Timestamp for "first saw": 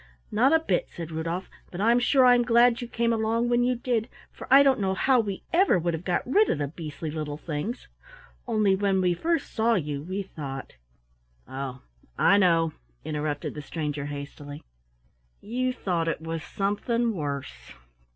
9.13-9.75